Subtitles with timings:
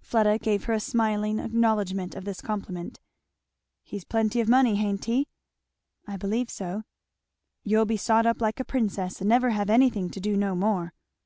[0.00, 2.98] Fleda gave her a smiling acknowledgment of this compliment.
[3.82, 5.28] "He's plenty of money, ha'n't he?"
[6.06, 6.84] "I believe so."
[7.62, 10.94] "You'll be sot up like a princess, and never have anything to do no more."